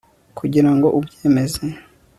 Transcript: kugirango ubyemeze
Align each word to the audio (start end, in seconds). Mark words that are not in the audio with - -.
kugirango 0.37 0.87
ubyemeze 0.97 1.63